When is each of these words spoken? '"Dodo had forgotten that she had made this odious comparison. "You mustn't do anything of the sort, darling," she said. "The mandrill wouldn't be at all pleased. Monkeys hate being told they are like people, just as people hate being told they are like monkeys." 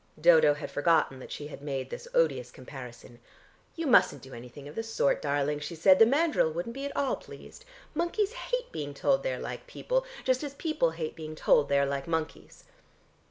'"Dodo 0.19 0.55
had 0.55 0.71
forgotten 0.71 1.19
that 1.19 1.31
she 1.31 1.45
had 1.49 1.61
made 1.61 1.91
this 1.91 2.07
odious 2.15 2.49
comparison. 2.49 3.19
"You 3.75 3.85
mustn't 3.85 4.23
do 4.23 4.33
anything 4.33 4.67
of 4.67 4.73
the 4.73 4.81
sort, 4.81 5.21
darling," 5.21 5.59
she 5.59 5.75
said. 5.75 5.99
"The 5.99 6.07
mandrill 6.07 6.51
wouldn't 6.51 6.73
be 6.73 6.85
at 6.85 6.97
all 6.97 7.15
pleased. 7.15 7.65
Monkeys 7.93 8.31
hate 8.33 8.71
being 8.71 8.95
told 8.95 9.21
they 9.21 9.31
are 9.35 9.39
like 9.39 9.67
people, 9.67 10.03
just 10.23 10.41
as 10.43 10.55
people 10.55 10.89
hate 10.89 11.15
being 11.15 11.35
told 11.35 11.69
they 11.69 11.77
are 11.77 11.85
like 11.85 12.07
monkeys." 12.07 12.63